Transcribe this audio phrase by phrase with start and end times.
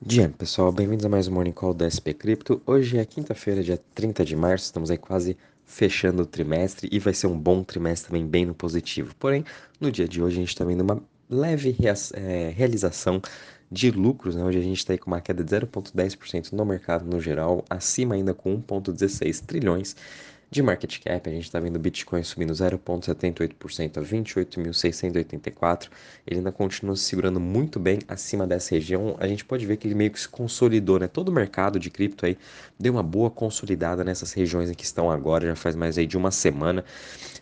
[0.00, 2.62] Dia, pessoal, bem-vindos a mais um Morning Call da SP Cripto.
[2.64, 7.12] Hoje é quinta-feira, dia 30 de março, estamos aí quase fechando o trimestre e vai
[7.12, 9.12] ser um bom trimestre também bem no positivo.
[9.18, 9.44] Porém,
[9.80, 11.76] no dia de hoje a gente está vendo uma leve
[12.14, 13.20] é, realização
[13.70, 14.44] de lucros, né?
[14.44, 18.14] Hoje a gente está aí com uma queda de 0,10% no mercado no geral, acima
[18.14, 19.96] ainda com 1,16 trilhões
[20.50, 25.90] de market cap, a gente está vendo o Bitcoin subindo 0,78% a 28.684.
[26.26, 29.14] Ele ainda continua se segurando muito bem acima dessa região.
[29.20, 31.06] A gente pode ver que ele meio que se consolidou, né?
[31.06, 32.38] Todo o mercado de cripto aí
[32.80, 36.16] deu uma boa consolidada nessas regiões em que estão agora, já faz mais aí de
[36.16, 36.82] uma semana.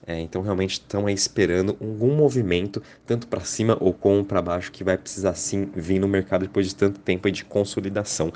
[0.05, 4.73] É, então realmente estão aí esperando algum movimento, tanto para cima ou como para baixo,
[4.73, 8.33] que vai precisar sim vir no mercado depois de tanto tempo de consolidação.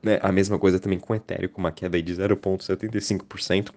[0.00, 0.20] Né?
[0.22, 3.70] A mesma coisa também com o Ethereum, com uma queda aí de 0,75%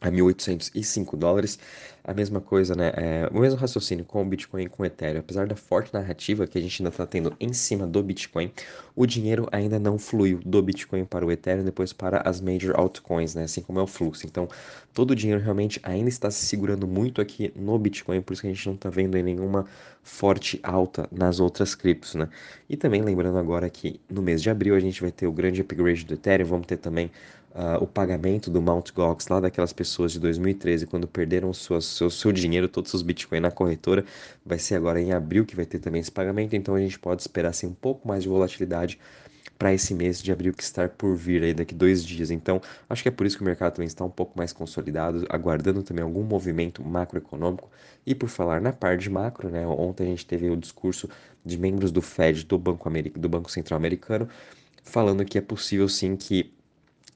[0.00, 1.58] a 1.805 dólares.
[2.02, 2.92] A mesma coisa, né?
[2.96, 5.20] É, o mesmo raciocínio com o Bitcoin e com o Ethereum.
[5.20, 8.50] Apesar da forte narrativa que a gente ainda está tendo em cima do Bitcoin,
[8.96, 13.34] o dinheiro ainda não fluiu do Bitcoin para o Ethereum, depois para as major altcoins,
[13.34, 13.44] né?
[13.44, 14.26] Assim como é o fluxo.
[14.26, 14.48] Então,
[14.94, 18.48] todo o dinheiro realmente ainda está se segurando muito aqui no Bitcoin, por isso que
[18.48, 19.66] a gente não está vendo nenhuma
[20.02, 22.28] forte alta nas outras criptos, né?
[22.68, 25.60] E também lembrando agora que no mês de abril a gente vai ter o grande
[25.60, 27.10] upgrade do Ethereum, vamos ter também
[27.50, 28.92] uh, o pagamento do Mt.
[28.92, 33.40] Gox lá daquelas pessoas de 2013 quando perderam suas, seu, seu dinheiro, todos os Bitcoin
[33.40, 34.04] na corretora,
[34.44, 37.22] vai ser agora em abril que vai ter também esse pagamento, então a gente pode
[37.22, 38.98] esperar assim, um pouco mais de volatilidade
[39.60, 42.30] para esse mês de abril que está por vir aí daqui dois dias.
[42.30, 45.26] Então, acho que é por isso que o mercado também está um pouco mais consolidado,
[45.28, 47.70] aguardando também algum movimento macroeconômico.
[48.06, 51.10] E por falar na parte de macro, né, ontem a gente teve o discurso
[51.44, 54.26] de membros do Fed, do Banco, do Banco Central Americano,
[54.82, 56.54] falando que é possível sim que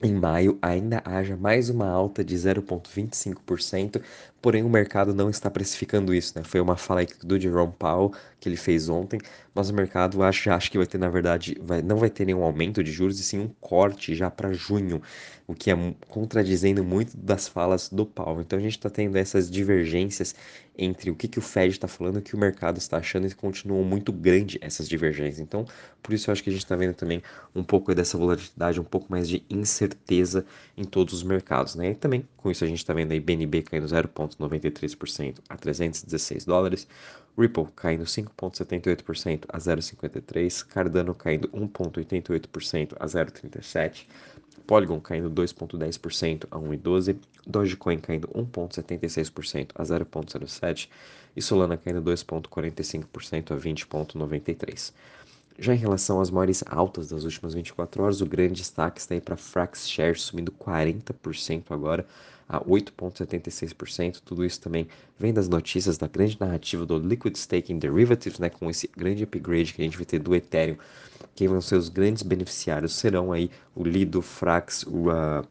[0.02, 4.02] em maio ainda haja mais uma alta de 0,25%,
[4.42, 6.44] porém o mercado não está precificando isso, né?
[6.44, 9.18] Foi uma fala do Jerome Powell que ele fez ontem,
[9.54, 12.42] mas o mercado acha, acha que vai ter, na verdade, vai, não vai ter nenhum
[12.42, 15.00] aumento de juros, e sim um corte já para junho,
[15.46, 18.40] o que é contradizendo muito das falas do Powell.
[18.40, 20.34] Então a gente está tendo essas divergências
[20.76, 23.26] entre o que, que o Fed está falando e o que o mercado está achando,
[23.28, 25.38] e continuam muito grande essas divergências.
[25.38, 25.64] Então,
[26.02, 27.22] por isso eu acho que a gente está vendo também
[27.54, 30.44] um pouco dessa volatilidade, um pouco mais de incerteza
[30.76, 31.90] em todos os mercados, né?
[31.90, 36.88] E também com isso a gente está vendo aí BNB caindo 0,93% a 316 dólares,
[37.36, 44.06] Ripple caindo 5,78% a 0,53%, Cardano caindo 1,88% a 0,37%,
[44.64, 47.16] Polygon caindo 2,10% a 1,12%,
[47.46, 50.88] Dogecoin caindo 1,76% a 0,07%
[51.34, 54.92] e Solana caindo 2,45% a 20,93%.
[55.58, 59.20] Já em relação às maiores altas das últimas 24 horas, o grande destaque está aí
[59.20, 62.04] para Frax Shares subindo 40% agora
[62.48, 64.20] a 8,76%.
[64.24, 64.88] Tudo isso também
[65.18, 69.72] vem das notícias da grande narrativa do Liquid Staking Derivatives, né, com esse grande upgrade
[69.72, 70.76] que a gente vai ter do Ethereum.
[71.34, 75.46] Quem vão ser os grandes beneficiários serão aí o Lido, Frax, o uh,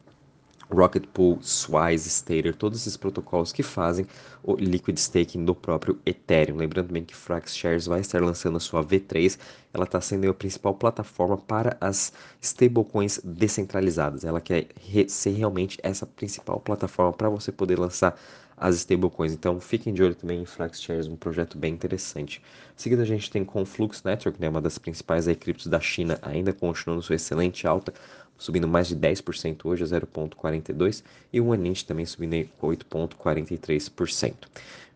[0.70, 4.06] Rocket Pool, Swize, Stater, todos esses protocolos que fazem
[4.42, 6.56] o liquid staking do próprio Ethereum.
[6.56, 9.38] Lembrando também que Frax Shares vai estar lançando a sua V3,
[9.72, 14.24] ela está sendo a principal plataforma para as stablecoins descentralizadas.
[14.24, 14.68] Ela quer
[15.08, 18.18] ser realmente essa principal plataforma para você poder lançar
[18.56, 19.32] as stablecoins.
[19.32, 22.40] Então fiquem de olho também em Frax Shares, um projeto bem interessante.
[22.76, 26.52] Em seguida a gente tem Conflux Network, né, uma das principais criptos da China, ainda
[26.52, 27.92] continuando sua excelente alta
[28.38, 31.02] subindo mais de 10% hoje a 0,42%
[31.32, 34.34] e o Anint também subindo 8,43%.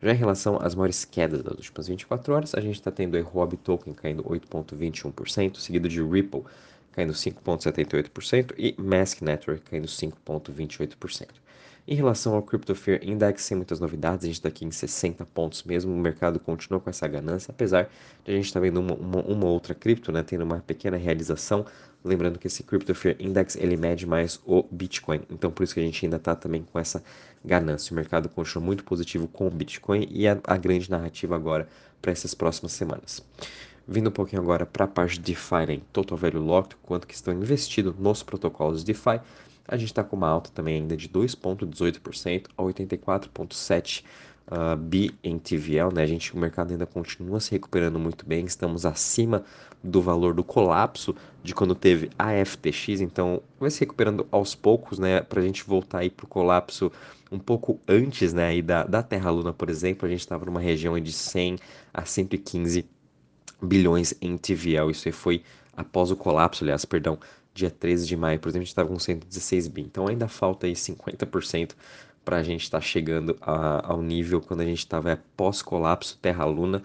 [0.02, 3.20] Já em relação às maiores quedas das últimas 24 horas, a gente está tendo o
[3.20, 6.44] Huobi Token caindo 8,21%, seguido de Ripple
[6.92, 11.28] caindo 5,78% e Mask Network caindo 5,28%.
[11.90, 15.24] Em relação ao Crypto Fear Index, sem muitas novidades, a gente está aqui em 60
[15.24, 17.88] pontos mesmo, o mercado continua com essa ganância, apesar
[18.22, 20.98] de a gente estar tá vendo uma, uma, uma, outra cripto, né, tendo uma pequena
[20.98, 21.64] realização,
[22.04, 25.80] lembrando que esse Crypto Fear Index, ele mede mais o Bitcoin, então por isso que
[25.80, 27.02] a gente ainda está também com essa
[27.42, 31.66] ganância, o mercado continua muito positivo com o Bitcoin e a, a grande narrativa agora
[32.02, 33.24] para essas próximas semanas.
[33.90, 37.14] Vindo um pouquinho agora para a parte de DeFi, né, Total Value Locked, quanto que
[37.14, 39.22] estão investidos nos protocolos DeFi,
[39.68, 44.02] a gente está com uma alta também ainda de 2,18% a 84,7%
[44.50, 46.02] uh, bi em TVL, né?
[46.02, 49.44] A gente, o mercado ainda continua se recuperando muito bem, estamos acima
[49.84, 54.98] do valor do colapso de quando teve a FTX, então vai se recuperando aos poucos,
[54.98, 55.20] né?
[55.20, 56.90] Para a gente voltar aí para o colapso
[57.30, 58.46] um pouco antes, né?
[58.46, 61.58] Aí da, da Terra Luna, por exemplo, a gente estava numa região de 100
[61.92, 62.86] a 115
[63.62, 65.42] bilhões em TVL, isso aí foi
[65.78, 67.18] após o colapso, aliás, perdão,
[67.54, 69.82] dia 13 de maio, por exemplo, a gente estava com 116 bi.
[69.82, 71.74] Então ainda falta aí 50%
[72.28, 76.18] para a gente estar tá chegando a, ao nível quando a gente estava é, pós-colapso
[76.20, 76.82] Terra-Luna.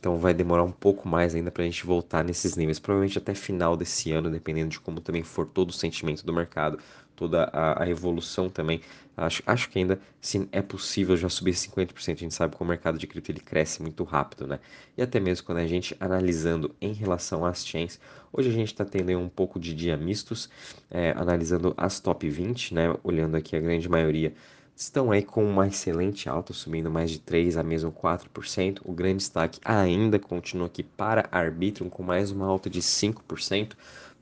[0.00, 3.34] Então vai demorar um pouco mais ainda para a gente voltar nesses níveis, provavelmente até
[3.34, 6.78] final desse ano, dependendo de como também for todo o sentimento do mercado,
[7.14, 8.80] toda a, a evolução também.
[9.14, 12.12] Acho, acho que ainda sim é possível já subir 50%.
[12.12, 14.60] A gente sabe que o mercado de cripto ele cresce muito rápido, né?
[14.96, 18.00] E até mesmo quando a gente analisando em relação às chains,
[18.32, 20.48] hoje a gente está tendo um pouco de dia mistos,
[20.90, 22.96] é, analisando as top 20, né?
[23.04, 24.32] Olhando aqui a grande maioria
[24.76, 28.80] estão aí com uma excelente alta, subindo mais de 3 a mesmo 4%.
[28.84, 33.72] O grande destaque ainda continua aqui para Arbitrum, com mais uma alta de 5%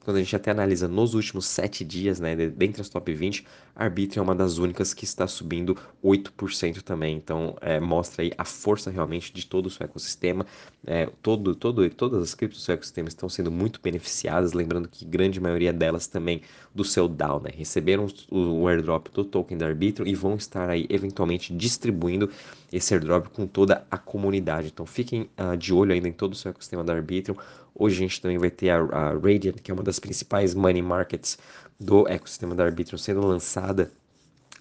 [0.05, 3.85] quando a gente até analisa nos últimos 7 dias, né, dentre as top 20, a
[3.85, 7.17] Arbitrum é uma das únicas que está subindo 8% também.
[7.17, 10.47] Então, é, mostra aí a força realmente de todo o seu ecossistema.
[10.87, 14.53] É, todo, todo, todas as criptos do seu ecossistema estão sendo muito beneficiadas.
[14.53, 16.43] Lembrando que grande maioria delas também
[16.75, 20.69] do seu DAO, né, receberam o, o airdrop do token da Arbitrum e vão estar
[20.69, 22.31] aí eventualmente distribuindo
[22.73, 24.69] esse airdrop com toda a comunidade.
[24.69, 27.37] Então, fiquem uh, de olho ainda em todo o seu ecossistema da Arbitrum.
[27.75, 30.83] Hoje a gente também vai ter a, a Radiant, que é uma das principais money
[30.83, 31.39] markets
[31.79, 33.93] do ecossistema da Arbitrum, sendo lançada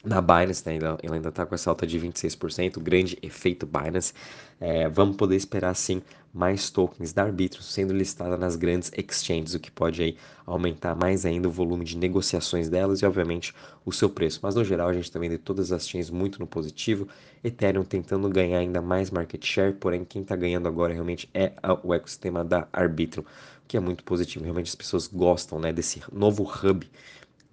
[0.03, 0.77] na Binance, né?
[0.77, 4.13] ela, ainda está com essa alta de 26%, grande efeito Binance.
[4.59, 6.01] É, vamos poder esperar sim
[6.33, 11.25] mais tokens da Arbitrum sendo listada nas grandes exchanges, o que pode aí aumentar mais
[11.25, 13.53] ainda o volume de negociações delas e obviamente
[13.85, 14.39] o seu preço.
[14.41, 17.07] Mas no geral a gente também vê todas as chains muito no positivo,
[17.43, 21.53] Ethereum tentando ganhar ainda mais market share, porém quem está ganhando agora realmente é
[21.83, 23.23] o ecossistema da Arbitrum,
[23.67, 24.43] que é muito positivo.
[24.43, 26.89] Realmente as pessoas gostam né, desse novo hub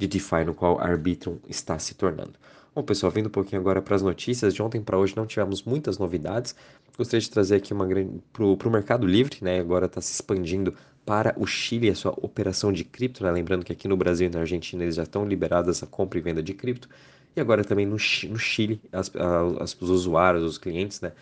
[0.00, 2.32] de DeFi no qual Arbitrum está se tornando.
[2.74, 5.62] Bom, pessoal, vindo um pouquinho agora para as notícias, de ontem para hoje não tivemos
[5.62, 6.54] muitas novidades.
[6.96, 9.60] Gostaria de trazer aqui uma grande para o Mercado Livre, né?
[9.60, 10.74] Agora está se expandindo
[11.04, 13.30] para o Chile a sua operação de cripto, né?
[13.30, 16.22] Lembrando que aqui no Brasil e na Argentina eles já estão liberados a compra e
[16.22, 16.88] venda de cripto.
[17.36, 19.12] E agora também no, no Chile, as,
[19.60, 21.12] as, os usuários, os clientes, né?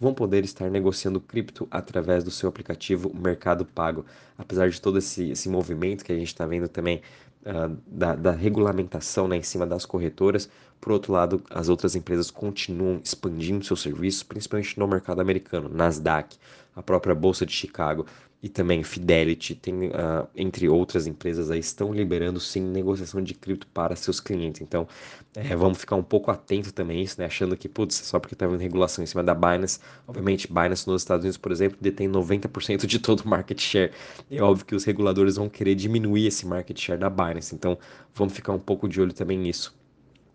[0.00, 4.04] vão poder estar negociando cripto através do seu aplicativo Mercado Pago.
[4.36, 7.02] Apesar de todo esse, esse movimento que a gente está vendo também
[7.48, 10.48] uh, da, da, regulamentação né, em cima das corretoras,
[10.80, 16.36] por outro lado, as outras empresas continuam expandindo seus serviços, principalmente no mercado americano, Nasdaq,
[16.76, 18.06] a própria Bolsa de Chicago
[18.40, 23.66] e também Fidelity, tem, uh, entre outras empresas, aí, estão liberando sim negociação de cripto
[23.66, 24.60] para seus clientes.
[24.60, 24.86] Então,
[25.34, 27.26] é, vamos ficar um pouco atento também a isso, né?
[27.26, 31.02] achando que, putz, só porque está havendo regulação em cima da Binance, obviamente, Binance nos
[31.02, 33.90] Estados Unidos, por exemplo, detém 90% de todo o market share.
[34.30, 37.76] É óbvio que os reguladores vão querer diminuir esse market share da Binance, então
[38.14, 39.76] vamos ficar um pouco de olho também nisso.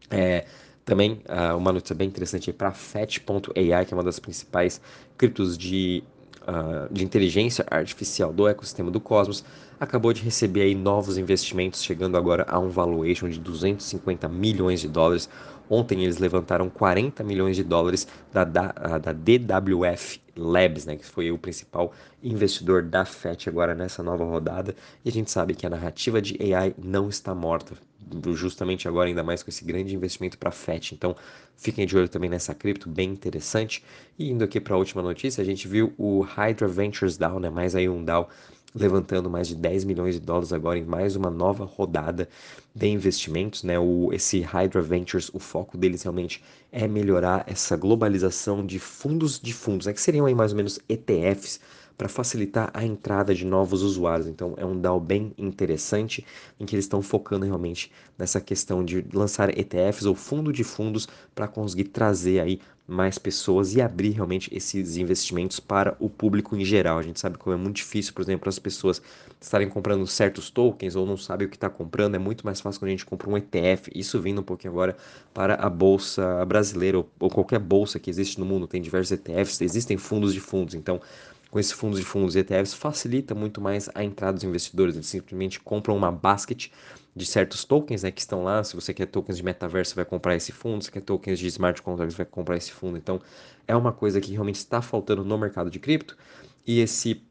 [0.09, 0.45] É,
[0.83, 4.81] também uh, uma notícia bem interessante para Fetch.ai, que é uma das principais
[5.17, 6.03] criptos de
[6.47, 9.43] uh, de inteligência artificial do ecossistema do Cosmos,
[9.79, 14.87] acabou de receber aí novos investimentos, chegando agora a um valuation de 250 milhões de
[14.87, 15.29] dólares.
[15.69, 18.67] Ontem eles levantaram 40 milhões de dólares da, da,
[18.99, 24.75] da DWF Labs, né, que foi o principal investidor da FET agora nessa nova rodada.
[25.03, 27.75] E a gente sabe que a narrativa de AI não está morta
[28.33, 30.93] justamente agora, ainda mais com esse grande investimento para FET.
[30.93, 31.15] Então,
[31.55, 33.83] fiquem de olho também nessa cripto, bem interessante.
[34.17, 37.49] E indo aqui para a última notícia, a gente viu o Hydra Ventures DAO, né?
[37.49, 38.29] mais aí um DAO
[38.75, 42.27] levantando mais de 10 milhões de dólares agora em mais uma nova rodada
[42.73, 43.77] de investimentos, né?
[43.77, 49.53] O, esse Hydra Ventures, o foco deles realmente é melhorar essa globalização de fundos de
[49.53, 49.93] fundos, né?
[49.93, 51.59] que seriam aí mais ou menos ETFs
[52.03, 54.27] para facilitar a entrada de novos usuários.
[54.27, 56.25] Então é um DAO bem interessante
[56.59, 61.07] em que eles estão focando realmente nessa questão de lançar ETFs ou fundo de fundos
[61.33, 66.65] para conseguir trazer aí mais pessoas e abrir realmente esses investimentos para o público em
[66.65, 66.97] geral.
[66.99, 69.01] A gente sabe como é muito difícil, por exemplo, as pessoas
[69.39, 72.15] estarem comprando certos tokens ou não sabem o que está comprando.
[72.15, 73.89] É muito mais fácil quando a gente compra um ETF.
[73.95, 74.97] Isso vindo um pouquinho agora
[75.33, 78.67] para a bolsa brasileira ou, ou qualquer bolsa que existe no mundo.
[78.67, 80.75] Tem diversos ETFs, existem fundos de fundos.
[80.75, 80.99] Então,
[81.53, 84.95] com esses fundos de fundos ETFs facilita muito mais a entrada dos investidores.
[84.95, 86.71] Eles simplesmente compram uma basket
[87.15, 88.63] de certos tokens né, que estão lá.
[88.63, 90.83] Se você quer tokens de metaverso, vai comprar esse fundo.
[90.83, 92.97] Se quer tokens de smart contracts, vai comprar esse fundo.
[92.97, 93.21] Então,
[93.67, 96.17] é uma coisa que realmente está faltando no mercado de cripto.
[96.65, 97.21] E esse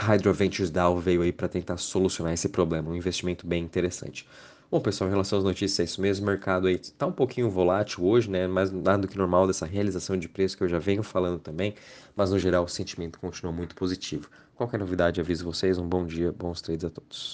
[0.00, 2.88] Hydro Ventures DAO veio aí para tentar solucionar esse problema.
[2.88, 4.26] Um investimento bem interessante.
[4.70, 6.24] Bom, pessoal, em relação às notícias, é isso mesmo.
[6.24, 8.46] O mercado aí está um pouquinho volátil hoje, né?
[8.46, 11.74] Mas nada do que normal dessa realização de preço que eu já venho falando também.
[12.16, 14.28] Mas no geral, o sentimento continua muito positivo.
[14.54, 15.78] Qualquer novidade, aviso vocês.
[15.78, 17.26] Um bom dia, bons trades a todos.